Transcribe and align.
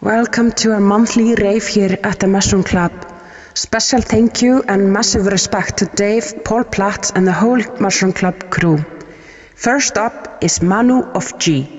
Welcome 0.00 0.52
to 0.62 0.70
our 0.74 0.80
monthly 0.80 1.34
rave 1.34 1.66
here 1.66 1.98
at 2.04 2.20
the 2.20 2.28
Mushroom 2.28 2.62
Club. 2.62 2.92
Special 3.54 4.00
thank 4.00 4.42
you 4.42 4.62
and 4.68 4.92
massive 4.92 5.26
respect 5.26 5.78
to 5.78 5.86
Dave, 5.86 6.44
Paul 6.44 6.62
Platt, 6.62 7.10
and 7.16 7.26
the 7.26 7.32
whole 7.32 7.60
Mushroom 7.80 8.12
Club 8.12 8.48
crew. 8.48 8.78
First 9.56 9.98
up 9.98 10.38
is 10.40 10.62
Manu 10.62 11.02
of 11.02 11.36
G. 11.40 11.77